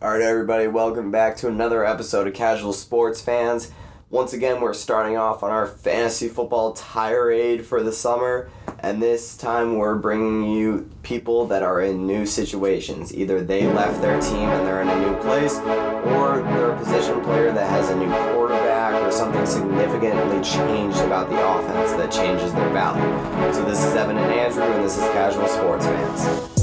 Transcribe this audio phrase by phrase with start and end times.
[0.00, 3.72] All right, everybody, welcome back to another episode of Casual Sports Fans.
[4.10, 8.48] Once again, we're starting off on our fantasy football tirade for the summer,
[8.78, 13.12] and this time we're bringing you people that are in new situations.
[13.12, 17.20] Either they left their team and they're in a new place, or they're a position
[17.22, 22.52] player that has a new quarterback or something significantly changed about the offense that changes
[22.52, 23.52] their value.
[23.52, 26.57] So, this is Evan and Andrew, and this is Casual Sports Fans.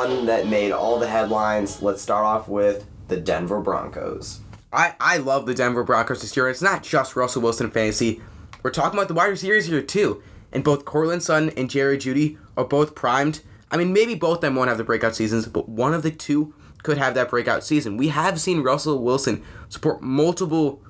[0.00, 1.82] One that made all the headlines.
[1.82, 4.40] Let's start off with the Denver Broncos.
[4.72, 6.48] I, I love the Denver Broncos this year.
[6.48, 8.22] It's not just Russell Wilson fantasy.
[8.62, 10.22] We're talking about the wide receivers here too.
[10.52, 13.42] And both Courtland Sutton and Jerry Jeudy are both primed.
[13.70, 16.10] I mean, maybe both of them won't have the breakout seasons, but one of the
[16.10, 17.98] two could have that breakout season.
[17.98, 20.82] We have seen Russell Wilson support multiple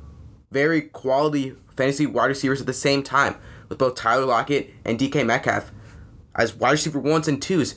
[0.52, 3.34] very quality fantasy wide receivers at the same time,
[3.69, 5.72] with both Tyler Lockett and DK Metcalf
[6.36, 7.74] as wide receiver ones and twos.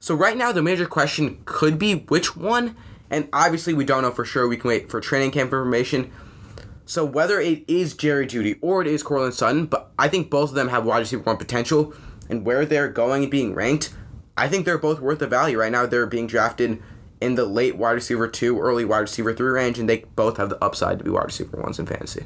[0.00, 2.76] So right now the major question could be which one,
[3.10, 4.46] and obviously we don't know for sure.
[4.46, 6.12] We can wait for training camp information.
[6.86, 10.50] So whether it is Jerry Jeudy or it is Courtland Sutton, but I think both
[10.50, 11.94] of them have wide receiver one potential,
[12.30, 13.92] and where they're going and being ranked,
[14.36, 15.58] I think they're both worth the value.
[15.58, 16.82] Right now they're being drafted
[17.20, 20.48] in the late wide receiver two, early wide receiver three range, and they both have
[20.48, 22.24] the upside to be wide receiver ones in fantasy.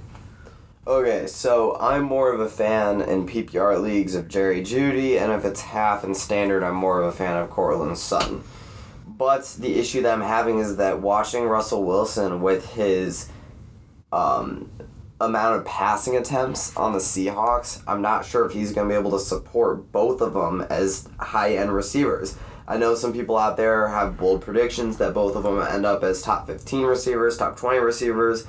[0.85, 5.45] Okay, so I'm more of a fan in PPR leagues of Jerry Jeudy, and if
[5.45, 8.43] it's half and standard, I'm more of a fan of Courtland Sutton.
[9.07, 13.29] But the issue that I'm having is that watching Russell Wilson with his
[14.11, 14.73] um,
[15.21, 18.99] amount of passing attempts on the Seahawks, I'm not sure if he's going to be
[18.99, 22.37] able to support both of them as high end receivers.
[22.67, 26.03] I know some people out there have bold predictions that both of them end up
[26.03, 28.47] as top 15 receivers, top 20 receivers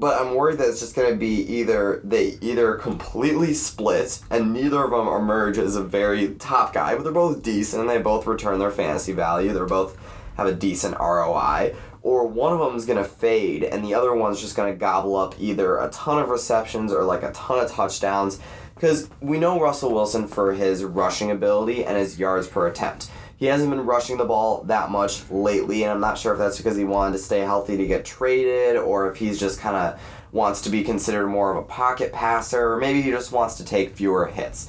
[0.00, 4.82] but I'm worried that it's just to be either they either completely split and neither
[4.82, 8.26] of them emerge as a very top guy, but they're both decent and they both
[8.26, 9.52] return their fantasy value.
[9.52, 9.98] They're both
[10.36, 14.40] have a decent ROI, or one of them is to fade and the other one's
[14.40, 18.40] just to gobble up either a ton of receptions or like a ton of touchdowns.
[18.74, 23.10] Because we know Russell Wilson for his rushing ability and his yards per attempt
[23.40, 26.58] he hasn't been rushing the ball that much lately, and I'm not sure if that's
[26.58, 30.00] because he wanted to stay healthy to get traded or if he's just kind of
[30.30, 33.64] wants to be considered more of a pocket passer, or maybe he just wants to
[33.64, 34.68] take fewer hits.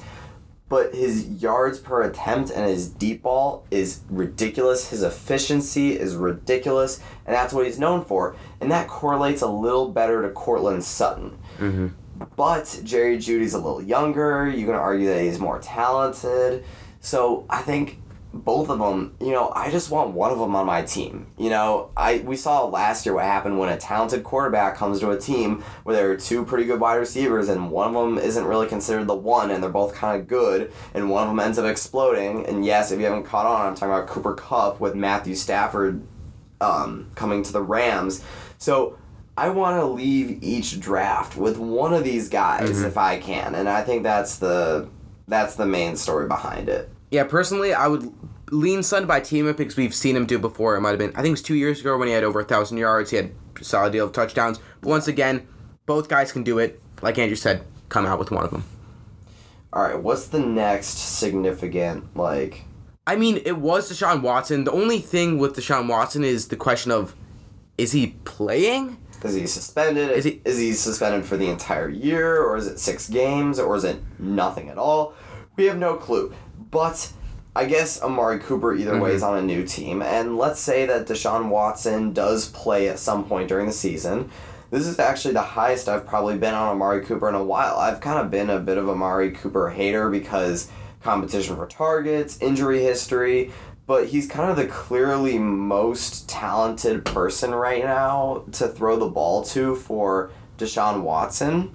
[0.70, 4.88] But his yards per attempt and his deep ball is ridiculous.
[4.88, 8.36] His efficiency is ridiculous, and that's what he's known for.
[8.58, 11.36] And that correlates a little better to Courtland Sutton.
[11.58, 11.88] Mm-hmm.
[12.36, 14.48] But Jerry Jeudy's a little younger.
[14.48, 16.64] You can argue that he's more talented.
[17.00, 17.98] So I think
[18.34, 21.26] both of them, you know, I just want one of them on my team.
[21.38, 25.10] You know, I we saw last year what happened when a talented quarterback comes to
[25.10, 28.44] a team where there are two pretty good wide receivers and one of them isn't
[28.44, 31.58] really considered the one and they're both kind of good and one of them ends
[31.58, 32.46] up exploding.
[32.46, 36.02] And yes, if you haven't caught on, I'm talking about Cooper Kupp with Matthew Stafford
[36.60, 38.24] um, coming to the Rams.
[38.58, 38.98] So
[39.36, 42.84] I want to leave each draft with one of these guys mm-hmm.
[42.84, 44.88] if I can, and I think that's the
[45.26, 46.90] that's the main story behind it.
[47.12, 48.10] Yeah, personally, I would
[48.50, 50.76] lean Sun by team because we've seen him do before.
[50.76, 52.40] It might have been, I think it was two years ago when he had over
[52.40, 53.10] a thousand yards.
[53.10, 54.58] He had a solid deal of touchdowns.
[54.80, 55.46] But once again,
[55.84, 56.80] both guys can do it.
[57.02, 58.64] Like Andrew said, come out with one of them.
[59.74, 62.64] All right, what's the next significant like?
[63.06, 64.64] I mean, it was Deshaun Watson.
[64.64, 67.14] The only thing with Deshaun Watson is the question of,
[67.76, 68.96] is he playing?
[69.22, 70.10] Is he suspended?
[70.12, 73.76] Is he is he suspended for the entire year, or is it six games, or
[73.76, 75.14] is it nothing at all?
[75.56, 76.34] We have no clue.
[76.72, 77.12] But
[77.54, 79.02] I guess Amari Cooper either mm-hmm.
[79.02, 82.98] way is on a new team, and let's say that Deshaun Watson does play at
[82.98, 84.30] some point during the season.
[84.70, 87.76] This is actually the highest I've probably been on Amari Cooper in a while.
[87.76, 90.70] I've kind of been a bit of Amari Cooper hater because
[91.02, 93.52] competition for targets, injury history,
[93.86, 99.42] but he's kind of the clearly most talented person right now to throw the ball
[99.42, 101.74] to for Deshaun Watson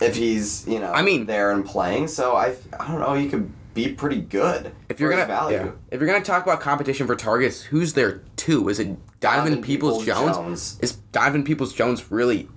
[0.00, 2.06] if he's, you know, I mean, there and playing.
[2.06, 3.52] So I I don't know, he could
[3.86, 4.72] be pretty good.
[4.88, 5.56] If you're gonna value.
[5.56, 5.70] Yeah.
[5.90, 8.68] if you're gonna talk about competition for targets, who's there too?
[8.68, 10.78] Is it Donovan, Peoples, Jones?
[10.80, 12.48] Is Donovan Peoples Jones really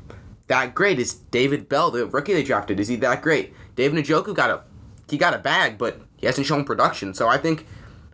[0.47, 0.99] that great?
[0.99, 3.53] Is David Bell, the rookie they drafted, is he that great?
[3.75, 4.63] David Njoku got a
[5.09, 7.13] he got a bag, but he hasn't shown production.
[7.13, 7.65] So I think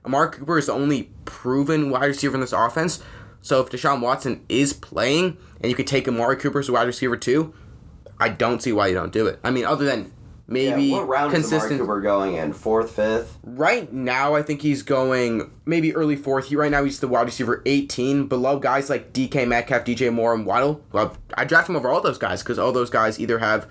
[0.05, 3.03] Amari Cooper is the only proven wide receiver in this offense.
[3.41, 6.87] So if Deshaun Watson is playing and you could take Amari Cooper as a wide
[6.87, 7.53] receiver too,
[8.19, 9.39] I don't see why you don't do it.
[9.43, 10.11] I mean, other than
[10.47, 11.79] maybe yeah, what round is consistent.
[11.79, 12.53] Cooper going in?
[12.53, 13.37] Fourth, fifth?
[13.43, 16.47] Right now, I think he's going maybe early fourth.
[16.47, 20.33] He right now he's the wide receiver 18, below guys like DK Metcalf, DJ Moore,
[20.33, 20.83] and Waddle.
[20.91, 23.67] Well, I draft him over all those guys because all those guys either have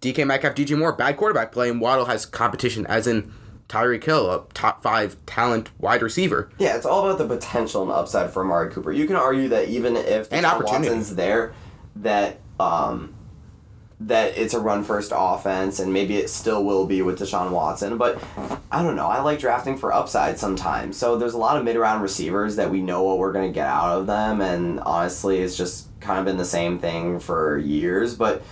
[0.00, 3.32] DK Metcalf, DJ Moore, bad quarterback play, and Waddle has competition, as in
[3.68, 6.50] Tyreek Hill, a top five talent wide receiver.
[6.58, 8.92] Yeah, it's all about the potential and upside for Amari Cooper.
[8.92, 10.44] You can argue that even if And.
[10.46, 11.52] Watson's there,
[11.96, 13.15] that um,
[13.98, 17.96] that it's a run first offense, and maybe it still will be with Deshaun Watson.
[17.96, 18.22] But
[18.70, 19.06] I don't know.
[19.06, 20.96] I like drafting for upside sometimes.
[20.96, 23.66] So there's a lot of mid round receivers that we know what we're gonna get
[23.66, 28.14] out of them, and honestly, it's just kind of been the same thing for years.
[28.14, 28.42] But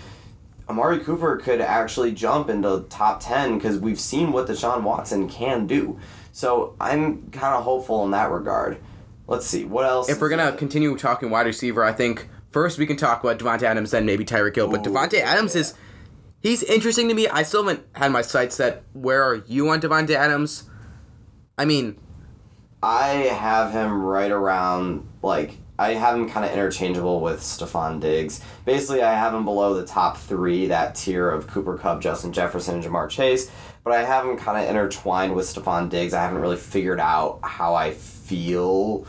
[0.68, 5.66] Amari Cooper could actually jump into top 10 because we've seen what Deshaun Watson can
[5.66, 5.98] do.
[6.32, 8.78] So I'm kind of hopeful in that regard.
[9.26, 9.64] Let's see.
[9.64, 10.08] What else?
[10.08, 13.64] If we're gonna continue talking wide receiver, I think first we can talk about Davante
[13.64, 14.68] Adams, then maybe Tyreek Hill.
[14.68, 15.62] But Davante Adams yeah.
[15.62, 15.74] is
[16.40, 17.26] he's interesting to me.
[17.26, 18.84] I still haven't had my sights set.
[18.92, 20.70] Where are you on Davante Adams?
[21.58, 21.98] I mean,
[22.82, 28.40] I have him right around, like, I have him kind of interchangeable with Stefon Diggs.
[28.64, 32.76] Basically, I have him below the top three, that tier of Cooper Kupp, Justin Jefferson,
[32.76, 33.50] and Ja'Marr Chase.
[33.82, 36.14] But I have him kind of intertwined with Stefon Diggs.
[36.14, 39.06] I haven't really figured out how I feel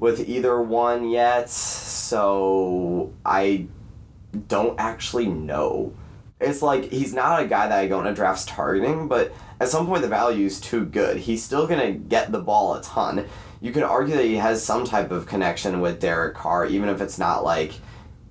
[0.00, 1.48] with either one yet.
[1.48, 3.66] So I
[4.48, 5.94] don't actually know.
[6.40, 9.86] It's like he's not a guy that I go into drafts targeting, but at some
[9.86, 11.18] point the value is too good.
[11.18, 13.26] He's still gonna get the ball a ton.
[13.60, 17.02] You can argue that he has some type of connection with Derek Carr, even if
[17.02, 17.74] it's not like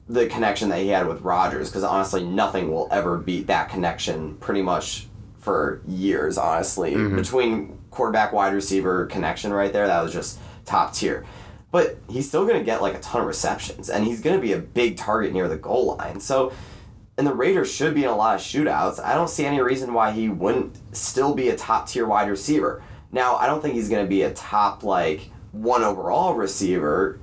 [0.08, 4.36] the connection that he had with Rodgers, because honestly, nothing will ever beat that connection
[4.38, 5.06] pretty much
[5.38, 6.96] for years, honestly.
[6.96, 7.16] Mm-hmm.
[7.16, 11.26] Between quarterback wide receiver connection right there, that was just top tier.
[11.72, 14.42] But he's still going to get like a ton of receptions, and he's going to
[14.42, 16.20] be a big target near the goal line.
[16.20, 16.52] So,
[17.18, 19.04] and the Raiders should be in a lot of shootouts.
[19.04, 22.82] I don't see any reason why he wouldn't still be a top tier wide receiver.
[23.12, 27.20] Now, I don't think he's going to be a top like one overall receiver,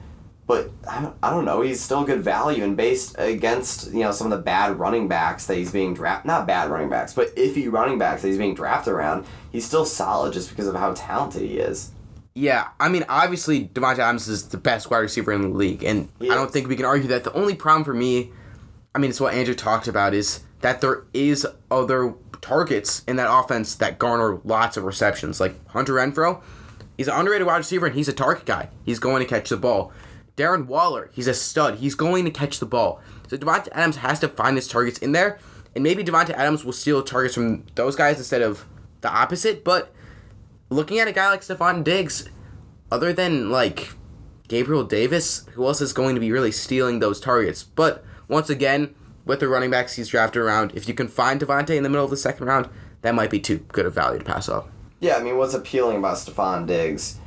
[0.46, 1.60] but I don't, know.
[1.60, 5.46] He's still good value, and based against you know some of the bad running backs
[5.46, 8.54] that he's being drafted, not bad running backs, but iffy running backs that he's being
[8.54, 11.90] drafted around, he's still solid just because of how talented he is.
[12.38, 16.10] Yeah, I mean, obviously Davante Adams is the best wide receiver in the league, and
[16.20, 17.24] I don't think we can argue that.
[17.24, 18.30] The only problem for me,
[18.94, 22.12] I mean, it's what Andrew talked about, is that there is other
[22.42, 26.42] targets in that offense that garner lots of receptions, like Hunter Renfrow.
[26.98, 28.68] He's an underrated wide receiver, and he's a target guy.
[28.84, 29.94] He's going to catch the ball.
[30.36, 31.76] Darren Waller, he's a stud.
[31.76, 33.00] He's going to catch the ball.
[33.28, 35.38] So Davante Adams has to find his targets in there,
[35.74, 38.66] and maybe Davante Adams will steal targets from those guys instead of
[39.00, 39.64] the opposite.
[39.64, 39.90] But
[40.70, 42.28] looking at a guy like Stefon Diggs,
[42.90, 43.90] other than like
[44.48, 47.62] Gabriel Davis, who else is going to be really stealing those targets?
[47.62, 51.76] But once again, with the running backs he's drafted around, if you can find Davante
[51.76, 52.68] in the middle of the second round,
[53.02, 54.70] that might be too good of value to pass up.
[55.00, 57.18] Yeah, I mean, what's appealing about Stefon Diggs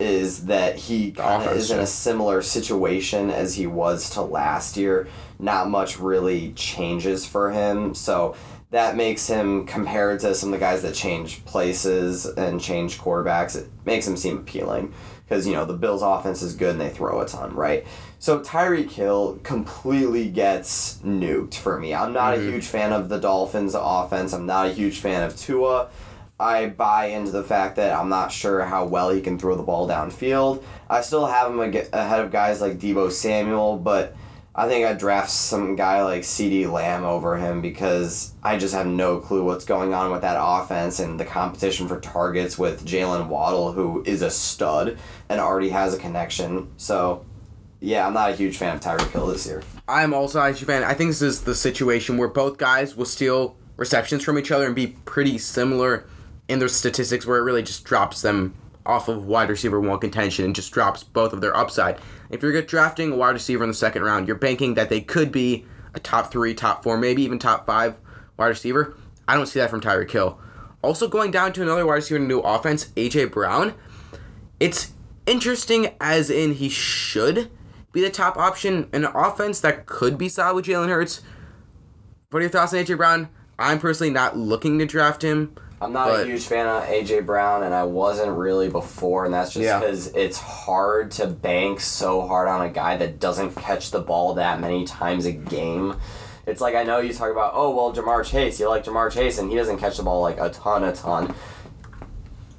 [0.00, 4.76] is that he kind of is in a similar situation as he was to last
[4.76, 5.06] year.
[5.38, 8.34] Not much really changes for him, so
[8.74, 13.54] that makes him compared to some of the guys that change places and change quarterbacks.
[13.54, 14.92] It makes him seem appealing
[15.24, 17.86] because you know the Bills' offense is good and they throw a ton, right?
[18.18, 21.94] So Tyreek Hill completely gets nuked for me.
[21.94, 22.50] I'm not a mm-hmm.
[22.50, 24.32] huge fan of the Dolphins' offense.
[24.32, 25.88] I'm not a huge fan of Tua.
[26.40, 29.62] I buy into the fact that I'm not sure how well he can throw the
[29.62, 30.64] ball downfield.
[30.90, 34.16] I still have him ahead of guys like Deebo Samuel, but
[34.56, 38.86] I think I'd draft some guy like CeeDee Lamb over him because I just have
[38.86, 43.26] no clue what's going on with that offense and the competition for targets with Jaylen
[43.26, 44.96] Waddle, who is a stud
[45.28, 46.70] and already has a connection.
[46.76, 47.24] So,
[47.80, 49.64] yeah, I'm not a huge fan of Tyreek Hill this year.
[49.88, 50.84] I'm also not a huge fan.
[50.84, 54.66] I think this is the situation where both guys will steal receptions from each other
[54.66, 56.06] and be pretty similar
[56.46, 58.54] in their statistics, where it really just drops them
[58.86, 61.98] off of wide receiver one contention and just drops both of their upside.
[62.30, 65.32] If you're drafting a wide receiver in the second round, you're banking that they could
[65.32, 65.64] be
[65.94, 67.96] a top three, top four, maybe even top five
[68.36, 68.96] wide receiver.
[69.26, 70.38] I don't see that from Tyreek Hill.
[70.82, 73.74] Also, going down to another wide receiver in a new offense, AJ Brown.
[74.60, 74.92] It's
[75.26, 77.50] interesting as in he should
[77.92, 81.22] be the top option in an offense that could be solid with Jalen Hurts.
[82.30, 83.28] What are your thoughts on AJ Brown?
[83.58, 85.54] I'm personally not looking to draft him.
[85.84, 89.32] I'm not But- a huge fan of AJ Brown, and I wasn't really before, and
[89.34, 89.78] that's just Yeah.
[89.80, 94.34] because it's hard to bank so hard on a guy that doesn't catch the ball
[94.34, 95.96] that many times a game.
[96.46, 99.38] It's like I know you talk about, oh well, Ja'Marr Chase, you like Ja'Marr Chase,
[99.38, 101.34] and he doesn't catch the ball like a ton, a ton.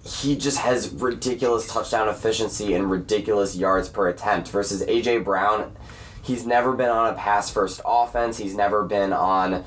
[0.04, 5.76] He just has ridiculous touchdown efficiency and ridiculous yards per attempt versus AJ Brown.
[6.22, 8.38] He's never been on a pass first offense.
[8.38, 9.64] He's never been on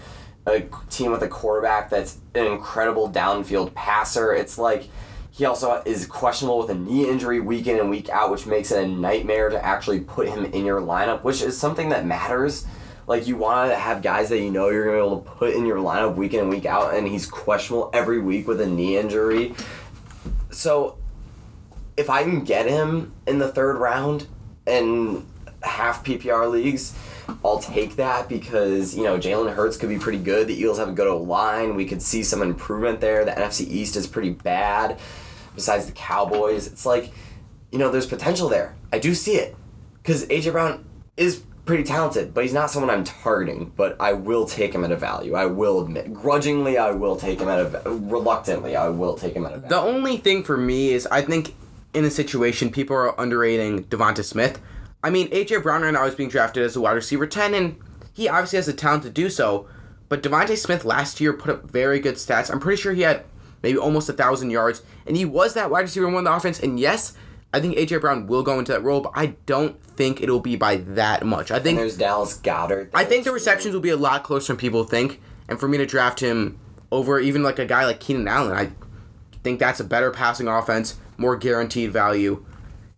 [0.49, 4.35] a team with a quarterback that's an incredible downfield passer.
[4.35, 4.89] It's like
[5.31, 8.73] he also is questionable with a knee injury week in and week out, which makes
[8.73, 12.67] it a nightmare to actually put him in your lineup, which is something that matters.
[13.07, 15.55] Like you want to have guys that you know you're gonna be able to put
[15.55, 18.67] in your lineup week in and week out, and he's questionable every week with a
[18.67, 19.55] knee injury.
[20.51, 20.99] So,
[21.97, 24.27] if I can get him in the third round
[24.67, 25.25] in
[25.63, 26.95] half PPR leagues,
[27.45, 30.49] I'll take that because you know Jalen Hurts could be pretty good.
[30.49, 31.75] The Eagles have a good O line.
[31.75, 33.25] We could see some improvement there.
[33.25, 34.99] The NFC East is pretty bad.
[35.55, 37.13] Besides the Cowboys, it's like
[37.71, 38.75] you know there's potential there.
[38.93, 39.57] I do see it
[40.03, 40.85] because AJ Brown
[41.17, 43.73] is pretty talented, but he's not someone I'm targeting.
[43.77, 45.35] But I will take him at a value.
[45.35, 49.45] I will admit, grudgingly, I will take him at a reluctantly, I will take him
[49.47, 49.69] at a value.
[49.69, 51.55] The only thing for me is I think
[51.95, 54.61] in a situation people are underrating Devonta Smith.
[55.03, 57.77] I mean, AJ Brown right now is being drafted as a wide receiver 10, and
[58.13, 59.69] he obviously has the talent to do so.
[60.09, 62.51] But Devonta Smith last year put up very good stats.
[62.51, 63.25] I'm pretty sure he had
[63.63, 66.59] maybe almost a thousand yards, and he was that wide receiver one in the offense.
[66.59, 67.15] And yes,
[67.53, 70.57] I think AJ Brown will go into that role, but I don't think it'll be
[70.57, 71.51] by that much.
[71.51, 72.91] I And think there's Dallas Goedert.
[72.95, 75.79] I think the receptions will be a lot closer than people think, and for me
[75.79, 76.59] to draft him
[76.91, 78.71] over even like a guy like Keenan Allen, I
[79.43, 82.45] think that's a better passing offense, more guaranteed value,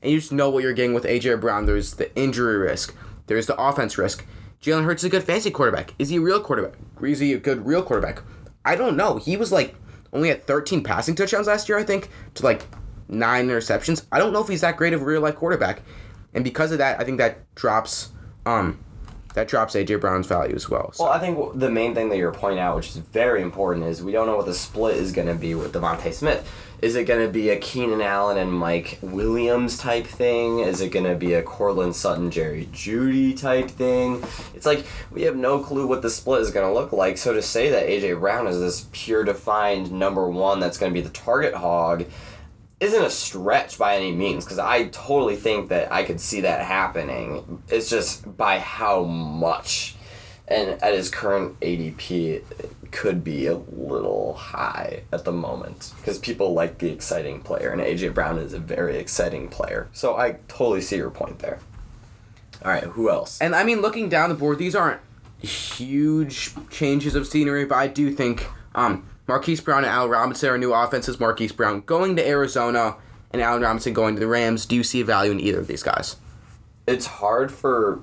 [0.02, 1.66] and you just know what you're getting with AJ Brown.
[1.66, 2.95] There's the injury risk,
[3.26, 4.26] there's the offense risk.
[4.62, 5.95] Jalen Hurts is a good fancy quarterback.
[5.99, 6.75] Is he a real quarterback?
[7.02, 8.23] Is he a good real quarterback?
[8.62, 9.16] I don't know.
[9.16, 9.75] He was like
[10.12, 12.66] only at 13 passing touchdowns last year, I think, to like
[13.09, 14.04] nine interceptions.
[14.12, 15.83] I don't know if he's that great of a real life quarterback,
[16.35, 18.11] and because of that, I think that drops
[18.47, 18.78] um
[19.34, 20.92] that drops AJ Brown's value as well.
[20.92, 21.04] So.
[21.04, 24.02] Well, I think the main thing that you're pointing out, which is very important, is
[24.02, 26.50] we don't know what the split is going to be with Devonta Smith.
[26.82, 30.60] Is it going to be a Keenan Allen and Mike Williams type thing?
[30.60, 34.25] Is it going to be a Courtland Sutton, Jerry Jeudy type thing?
[34.54, 37.18] It's like we have no clue what the split is going to look like.
[37.18, 40.99] So to say that AJ Brown is this pure defined number one that's going to
[40.99, 42.06] be the target hog
[42.80, 46.64] isn't a stretch by any means because I totally think that I could see that
[46.64, 47.62] happening.
[47.68, 49.94] It's just by how much.
[50.49, 56.18] And at his current ADP, it could be a little high at the moment because
[56.18, 59.88] people like the exciting player, and AJ Brown is a very exciting player.
[59.92, 61.60] So I totally see your point there.
[62.64, 63.40] All right, who else?
[63.40, 65.00] And I mean, looking down the board, these aren't
[65.40, 70.58] huge changes of scenery, but I do think um, Marquise Brown and Al Robinson are
[70.58, 71.20] new offenses.
[71.20, 72.96] Marquise Brown going to Arizona
[73.30, 74.66] and Allen Robinson going to the Rams.
[74.66, 76.16] Do you see value in either of these guys?
[76.90, 78.00] it's hard for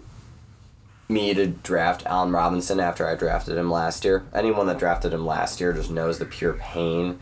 [1.09, 4.25] me to draft Allen Robinson after I drafted him last year.
[4.33, 7.19] Anyone that drafted him last year just knows the pure pain.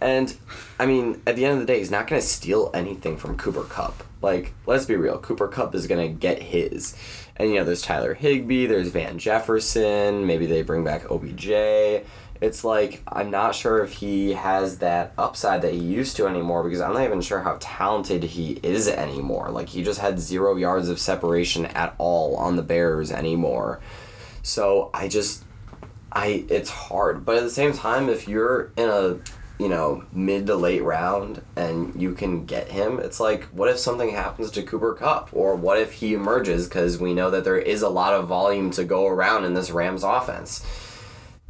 [0.00, 0.36] And
[0.78, 3.36] I mean, at the end of the day, he's not going to steal anything from
[3.36, 4.04] Cooper Kupp.
[4.22, 5.18] Like, let's be real.
[5.18, 6.96] Cooper Kupp is going to get his.
[7.36, 12.02] And, you know, there's Tyler Higbee, there's Van Jefferson, maybe they bring back OBJ.
[12.40, 16.62] It's like, I'm not sure if he has that upside that he used to anymore
[16.62, 19.50] because I'm not even sure how talented he is anymore.
[19.50, 23.80] Like, he just had zero yards of separation at all on the Bears anymore.
[24.42, 25.44] So, I just,
[26.12, 27.24] I, it's hard.
[27.24, 29.18] But at the same time, if you're in a
[29.58, 33.78] you know, mid to late round and you can get him, it's like, what if
[33.78, 35.30] something happens to Cooper Kupp?
[35.32, 36.68] Or what if he emerges?
[36.68, 39.70] Because we know that there is a lot of volume to go around in this
[39.70, 40.64] Rams offense.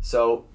[0.01, 0.47] So,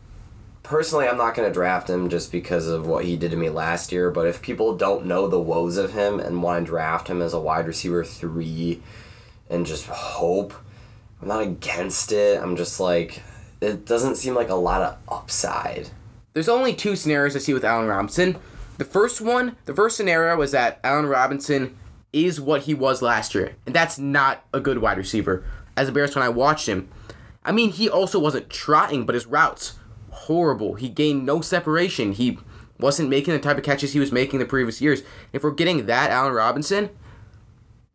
[0.64, 3.50] personally, I'm not going to draft him just because of what he did to me
[3.50, 4.10] last year.
[4.10, 7.34] But if people don't know the woes of him and want to draft him as
[7.34, 8.82] a wide receiver three
[9.50, 10.54] and just hope,
[11.22, 12.42] I'm not against it.
[12.42, 13.22] I'm just like,
[13.62, 15.90] it doesn't seem like a lot of upside.
[16.34, 18.38] There's only two scenarios I see with Allen Robinson.
[18.78, 21.78] The first one, the first scenario was that Allen Robinson
[22.12, 25.44] is what he was last year, and that's not a good wide receiver.
[25.78, 26.90] As a Bears fan, I watched him.
[27.46, 29.74] I mean, he also wasn't trotting, but his routes
[30.24, 30.76] horrible.
[30.76, 32.14] He gained no separation.
[32.14, 32.38] He
[32.80, 35.04] wasn't making the type of catches he was making the previous years.
[35.32, 36.90] If we're getting that Allen Robinson,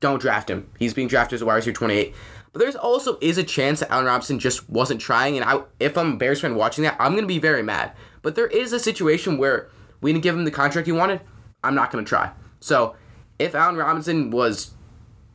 [0.00, 0.70] don't draft him.
[0.78, 2.14] He's being drafted as a wide receiver 28.
[2.52, 5.98] But there's also is a chance that Allen Robinson just wasn't trying, and I, if
[5.98, 7.92] I'm a Bears fan watching that, I'm gonna be very mad.
[8.22, 9.68] But there is a situation where
[10.00, 11.20] we didn't give him the contract he wanted.
[11.62, 12.30] I'm not gonna try.
[12.60, 12.96] So
[13.38, 14.72] if Allen Robinson was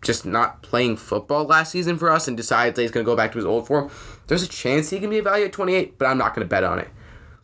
[0.04, 3.32] just not playing football last season for us and decides that he's gonna go back
[3.32, 3.90] to his old form,
[4.28, 6.80] there's a chance he can be evaluated at 28, but I'm not gonna bet on
[6.80, 6.90] it.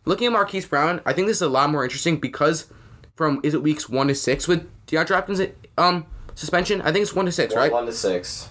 [0.04, 2.66] Looking at Marquise Brown, I think this is a lot more interesting because
[3.16, 5.40] from is it weeks one to six with DeAndre Hopkins
[5.76, 6.80] um suspension?
[6.82, 7.70] I think it's one to six, right?
[7.72, 8.48] One to six.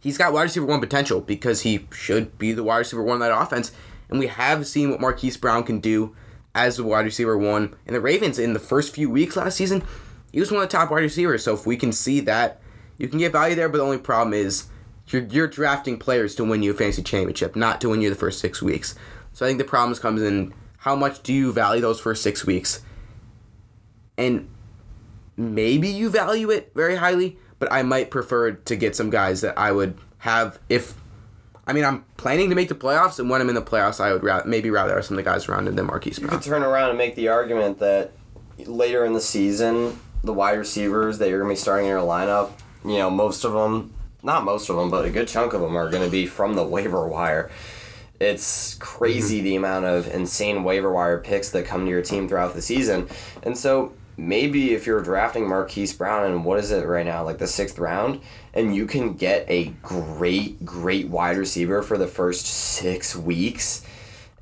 [0.00, 3.20] he's got wide receiver one potential because he should be the wide receiver one in
[3.20, 3.72] that offense.
[4.08, 6.16] And we have seen what Marquise Brown can do
[6.54, 7.74] as the wide receiver one.
[7.86, 9.82] And the Ravens in the first few weeks last season,
[10.32, 11.44] he was one of the top wide receivers.
[11.44, 12.62] So if we can see that,
[12.98, 13.68] you can get value there.
[13.68, 14.66] But the only problem is
[15.06, 18.16] you're, you're drafting players to win you a fantasy championship, not to win you the
[18.16, 18.94] first six weeks.
[19.32, 22.44] So I think the problems comes in how much do you value those first six
[22.44, 22.82] weeks,
[24.16, 24.48] and
[25.36, 29.58] maybe you value it very highly, but I might prefer to get some guys that
[29.58, 30.94] I would have if.
[31.66, 34.14] I mean, I'm planning to make the playoffs, and when I'm in the playoffs, I
[34.14, 36.88] would maybe rather have some of the guys around than Marquise You could turn around
[36.88, 38.12] and make the argument that
[38.64, 42.00] later in the season, the wide receivers that you're going to be starting in your
[42.00, 42.52] lineup,
[42.84, 45.76] you know, most of them, not most of them, but a good chunk of them
[45.76, 47.50] are going to be from the waiver wire.
[48.20, 49.44] It's crazy mm-hmm.
[49.44, 53.08] the amount of insane waiver wire picks that come to your team throughout the season.
[53.42, 57.38] And so maybe if you're drafting Marquise Brown and what is it right now, like
[57.38, 58.20] the sixth round,
[58.52, 63.84] and you can get a great, great wide receiver for the first six weeks.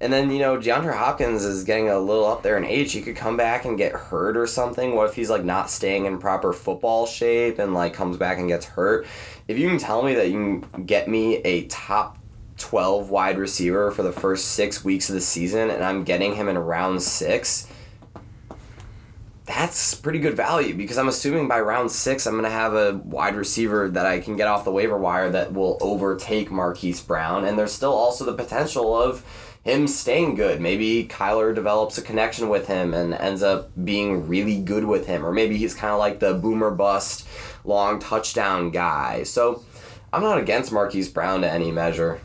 [0.00, 2.93] And then, you know, DeAndre Hopkins is getting a little up there in age.
[2.93, 4.95] He could come back and get hurt or something.
[4.95, 8.49] What if he's like not staying in proper football shape and like comes back and
[8.49, 9.07] gets hurt?
[9.49, 12.19] If you can tell me that you can get me a top
[12.59, 16.49] 12 wide receiver for the first six weeks of the season and I'm getting him
[16.49, 17.67] in round six,
[19.47, 23.37] that's pretty good value because I'm assuming by round six I'm gonna have a wide
[23.37, 27.59] receiver that I can get off the waiver wire that will overtake Marquise Brown, and
[27.59, 29.25] there's still also the potential of
[29.66, 30.61] him staying good.
[30.61, 35.26] Maybe Kyler develops a connection with him and ends up being really good with him,
[35.26, 37.26] or maybe he's kind of like the boomer bust
[37.64, 39.25] long touchdown guy.
[39.25, 39.64] So
[40.12, 42.20] I'm not against Marquise Brown to any measure.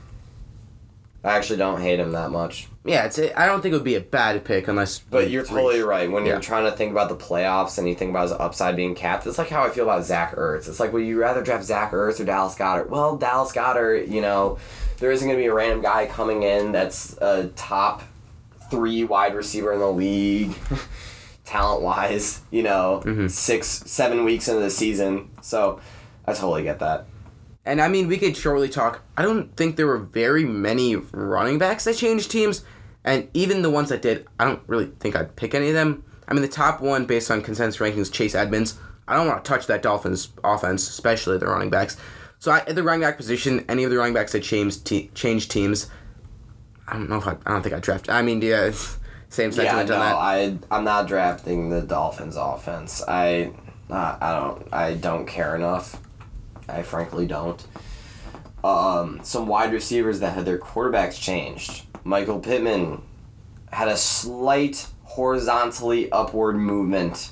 [1.23, 2.67] I actually don't hate him that much.
[2.83, 3.19] Yeah, it's.
[3.19, 4.97] A, I don't think it would be a bad pick unless.
[4.99, 6.11] But you you're totally reach- right.
[6.11, 6.31] When Yeah.
[6.33, 9.27] you're trying to think about the playoffs and you think about his upside being capped,
[9.27, 10.67] it's like how I feel about Zach Ertz.
[10.67, 12.89] It's like, would you rather draft Zach Ertz or Dallas Goedert?
[12.89, 14.57] Well, Dallas Goedert, you know,
[14.97, 18.01] there isn't going to be a random guy coming in that's a top
[18.71, 20.55] three wide receiver in the league,
[21.45, 23.27] talent wise, you know, Mm-hmm.
[23.27, 25.29] six, seven weeks into the season.
[25.41, 25.79] So
[26.25, 27.05] I totally get that.
[27.65, 29.01] And I mean, we could shortly talk.
[29.15, 32.63] I don't think there were very many running backs that changed teams,
[33.03, 36.03] and even the ones that did, I don't really think I'd pick any of them.
[36.27, 38.79] I mean, the top one based on consensus rankings, Chase Edmonds.
[39.07, 41.97] I don't want to touch that Dolphins offense, especially the running backs.
[42.39, 45.11] So I, at the running back position, any of the running backs that changed te-
[45.13, 45.89] changed teams,
[46.87, 48.09] I don't know if I, I don't think I draft.
[48.09, 48.71] I mean, yeah,
[49.29, 50.15] same Yeah, sentiment no, on that.
[50.15, 53.03] I I'm not drafting the Dolphins offense.
[53.07, 53.51] I
[53.89, 55.99] uh, I don't I don't care enough.
[56.71, 57.65] I frankly don't.
[58.63, 61.83] Um, some wide receivers that had their quarterbacks changed.
[62.03, 63.01] Michael Pittman
[63.71, 67.31] had a slight horizontally upward movement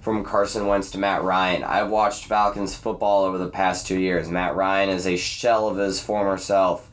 [0.00, 1.64] from Carson Wentz to Matt Ryan.
[1.64, 4.28] I've watched Falcons football over the past two years.
[4.28, 6.90] Matt Ryan is a shell of his former self,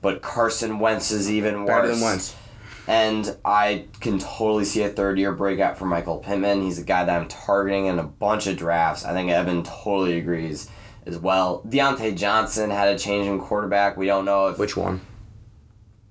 [0.00, 1.68] but Carson Wentz is even worse.
[1.68, 2.36] Better than Wentz.
[2.86, 6.62] And I can totally see a third year breakout for Michael Pittman.
[6.62, 9.04] He's a guy that I'm targeting in a bunch of drafts.
[9.04, 10.68] I think Evan totally agrees
[11.06, 11.62] as well.
[11.66, 13.96] Diontae Johnson had a change in quarterback.
[13.96, 15.00] We don't know if Which one?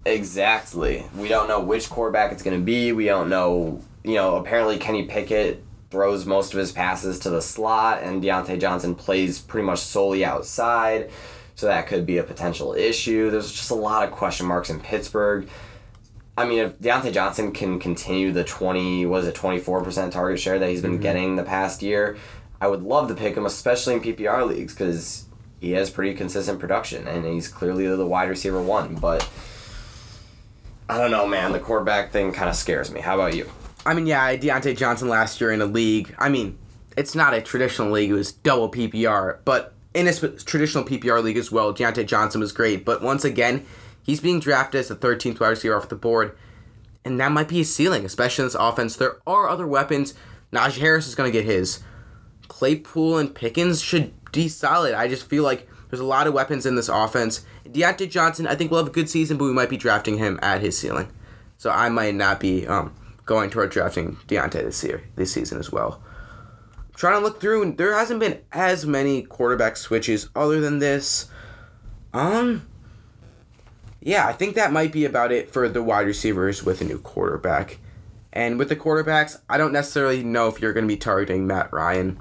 [0.06, 1.06] exactly.
[1.15, 2.91] We don't know which quarterback it's going to be.
[2.91, 3.82] We don't know.
[4.04, 8.60] You know, apparently Kenny Pickett throws most of his passes to the slot, and Diontae
[8.60, 11.12] Johnson plays pretty much solely outside.
[11.56, 13.30] So that could be a potential issue.
[13.30, 15.47] There's just a lot of question marks in Pittsburgh.
[16.38, 20.69] I mean, if Diontae Johnson can continue the 20, was it 24% target share that
[20.69, 21.01] he's been mm-hmm.
[21.01, 22.17] getting the past year,
[22.62, 25.26] I would love to pick him, especially in PPR leagues, because
[25.60, 28.95] he has pretty consistent production, and he's clearly the wide receiver one.
[28.95, 29.28] But
[30.88, 31.54] I don't know, man.
[31.54, 33.02] The quarterback thing kind of scares me.
[33.02, 33.50] How about you?
[33.84, 36.13] I mean, yeah, Diontae Johnson last year in a league.
[36.19, 36.60] I mean,
[36.95, 39.39] it's not a traditional league; it was double PPR.
[39.43, 42.86] But in a traditional PPR league as well, Diontae Johnson was great.
[42.86, 43.65] But once again,
[44.04, 46.38] he's being drafted as the 13th wide receiver off the board,
[47.04, 48.95] and that might be his ceiling, especially in this offense.
[48.95, 50.13] There are other weapons.
[50.54, 51.80] Najee Harris is going to get his.
[52.52, 54.94] Claypool and Pickens should be solid.
[54.94, 57.46] I just feel like there's a lot of weapons in this offense.
[57.66, 60.38] Diontae Johnson, I think will have a good season, but we might be drafting him
[60.42, 61.10] at his ceiling.
[61.58, 62.94] So I might not be um,
[63.26, 66.04] going toward drafting Diontae this year, this season as well.
[66.94, 71.30] trying to look through, and there hasn't been as many quarterback switches other than this.
[72.14, 72.68] Um,
[74.02, 77.00] yeah, I think that might be about it for the wide receivers with a new
[77.00, 77.80] quarterback.
[78.34, 81.72] And with the quarterbacks, I don't necessarily know if you're going to be targeting Matt
[81.72, 82.20] Ryan.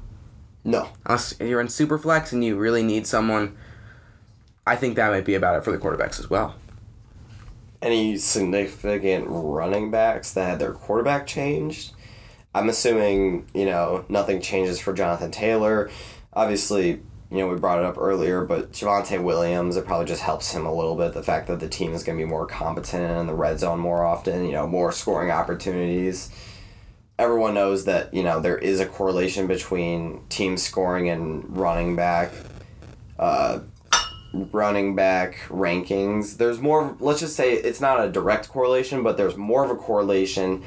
[0.64, 0.88] No.
[1.06, 3.56] Unless you're in Superflex and you really need someone,
[4.66, 6.54] I think that might be about it for the quarterbacks as well.
[7.82, 11.92] Any significant running backs that had their quarterback changed?
[12.54, 15.88] I'm assuming, you know, nothing changes for Jonathan Taylor.
[16.32, 20.52] Obviously, you know, we brought it up earlier, but Javonte Williams, it probably just helps
[20.52, 21.14] him a little bit.
[21.14, 23.78] The fact that the team is going to be more competent in the red zone
[23.78, 26.30] more often, you know, more scoring opportunities.
[27.20, 32.32] Everyone knows that, you know, there is a correlation between team scoring and running back.
[33.18, 33.60] Uh,
[34.32, 36.96] running back rankings, there's more.
[36.98, 40.62] Let's just say it's not a direct correlation, but there's more of a correlation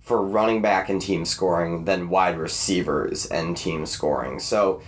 [0.00, 4.40] for running back and team scoring than wide receivers and team scoring.
[4.40, 4.82] So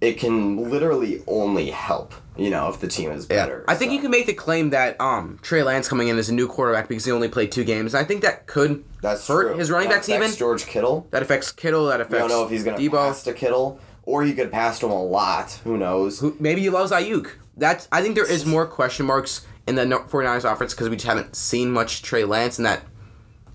[0.00, 3.64] it can literally only help, you know, if the team is better.
[3.68, 6.28] I think So you can make the claim that um Trey Lance coming in as
[6.28, 7.94] a new quarterback because he only played two games.
[7.94, 9.58] I think that could that's hurt true.
[9.58, 10.38] his running That backs affects even.
[10.38, 11.06] George Kittle.
[11.10, 11.86] That affects Kittle.
[11.86, 14.50] That We affects don't know if he's going to pass to Kittle or he could
[14.50, 15.52] pass to him a lot.
[15.64, 16.20] Who knows?
[16.20, 17.30] Who, maybe he loves Aiyuk.
[17.56, 20.96] That's I think there is more question marks in the No- 49ers offense because we
[20.96, 22.82] just haven't seen much Trey Lance, and that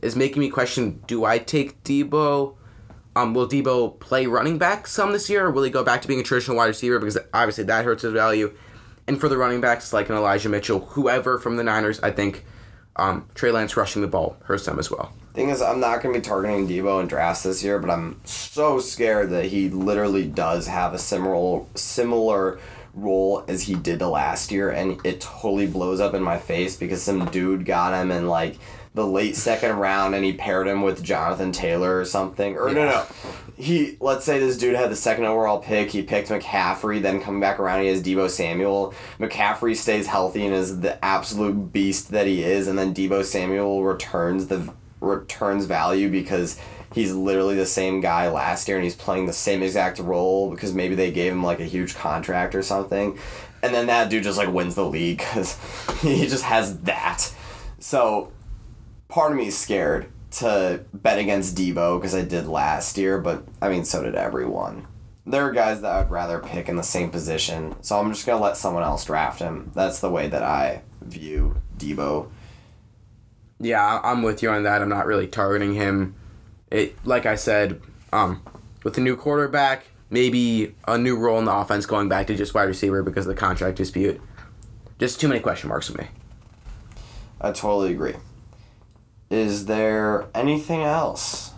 [0.02, 2.54] is making me question: Do I take Deebo?
[3.16, 6.08] Um, will Deebo play running back some this year, or will he go back to
[6.08, 7.00] being a traditional wide receiver?
[7.00, 8.54] Because obviously that hurts his value.
[9.08, 12.44] And for the running backs like an Elijah Mitchell, whoever from the Niners, I think
[12.98, 15.14] um, Trey Lance rushing the ball hurts them as well.
[15.34, 18.20] Thing is, I'm not going to be targeting Deebo in drafts this year, but I'm
[18.26, 22.60] so scared that he literally does have a similar similar
[22.98, 27.02] role as he did last year, and it totally blows up in my face because
[27.02, 28.58] some dude got him in like
[28.94, 32.58] the late second round, and he paired him with Jonathan Taylor or something.
[32.58, 33.06] Or no, no,
[33.56, 35.92] he let's say this dude had the second overall pick.
[35.92, 38.94] He picked McCaffrey, then coming back around, he has Deebo Samuel.
[39.20, 43.84] McCaffrey stays healthy and is the absolute beast that he is, and then Deebo Samuel
[43.84, 46.60] returns the returns value because
[46.94, 50.74] he's literally the same guy last year and he's playing the same exact role because
[50.74, 53.18] maybe they gave him like a huge contract or something.
[53.62, 55.58] And then that dude just like wins the league because
[56.02, 57.34] he just has that.
[57.80, 58.32] So
[59.08, 63.44] part of me is scared to bet against Deebo because I did last year but
[63.62, 64.88] I mean so did everyone.
[65.26, 68.42] There are guys that I'd rather pick in the same position so I'm just gonna
[68.42, 69.72] let someone else draft him.
[69.74, 72.30] That's the way that I view Deebo.
[73.60, 74.82] Yeah, I'm with you on that.
[74.82, 76.16] I'm not really targeting him.
[76.72, 78.42] It like I said, um,
[78.84, 82.54] with the new quarterback, maybe a new role in the offense going back to just
[82.54, 84.22] wide receiver because of the contract dispute.
[85.00, 86.08] Just too many question marks for me.
[87.40, 88.16] I totally agree.
[89.30, 91.52] Is there anything else?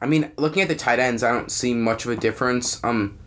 [0.00, 2.82] I mean, looking at the tight ends, I don't see much of a difference.
[2.84, 3.18] Um,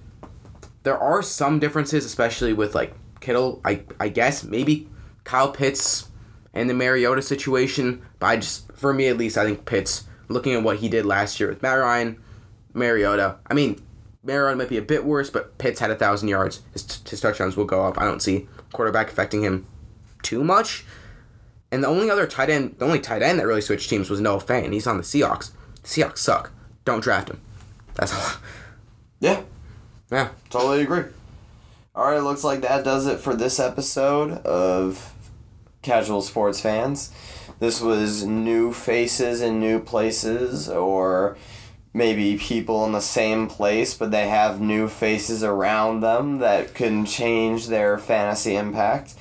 [0.83, 3.61] there are some differences, especially with like Kittle.
[3.65, 4.89] I I guess maybe
[5.23, 6.09] Kyle Pitts
[6.53, 8.01] and the Mariota situation.
[8.19, 10.05] But I just, for me at least, I think Pitts.
[10.31, 12.21] Looking at what he did last year with Matt Ryan,
[12.73, 13.37] Mariota.
[13.47, 13.81] I mean,
[14.23, 16.61] Mariota might be a bit worse, but Pitts had a thousand yards.
[16.73, 17.99] His, his touchdowns will go up.
[17.99, 19.65] I don't see quarterback affecting him
[20.23, 20.85] too much.
[21.71, 24.19] And the only other tight end, the only tight end that really switched teams was
[24.19, 24.73] Noah Fant.
[24.73, 25.51] He's on the Seahawks.
[25.83, 26.51] The Seahawks suck.
[26.85, 27.39] Don't draft him.
[27.95, 28.39] That's all.
[29.19, 29.41] Yeah,
[30.11, 30.29] Yeah.
[30.49, 31.03] totally agree.
[31.93, 35.13] All right, looks like that does it for this episode of
[35.81, 37.11] Casual Sports Fans.
[37.61, 41.37] This was new faces in new places, or
[41.93, 47.05] maybe people in the same place, but they have new faces around them that can
[47.05, 49.13] change their fantasy impact.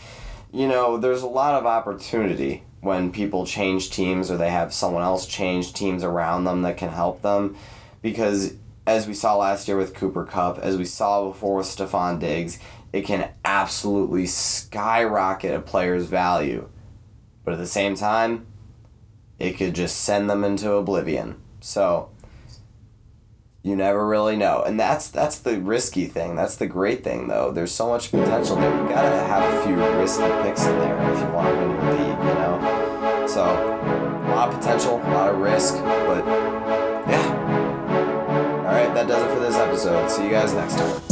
[0.50, 5.02] You know, there's a lot of opportunity when people change teams or they have someone
[5.02, 7.58] else change teams around them that can help them
[8.00, 8.54] because
[8.86, 12.58] as we saw last year with Cooper Kupp, as we saw before with Stefon Diggs,
[12.90, 16.70] it can absolutely skyrocket a player's value.
[17.44, 18.46] But at the same time,
[19.38, 21.40] it could just send them into oblivion.
[21.60, 22.10] So
[23.62, 24.62] you never really know.
[24.62, 26.34] And that's that's the risky thing.
[26.36, 27.50] That's the great thing though.
[27.50, 28.82] There's so much potential there.
[28.82, 31.92] You gotta have a few risky picks in there if you want to win your
[31.92, 33.26] league, you know?
[33.28, 36.24] So a lot of potential, a lot of risk, but
[37.08, 38.64] yeah.
[38.66, 40.10] Alright, that does it for this episode.
[40.10, 41.09] See you guys next time.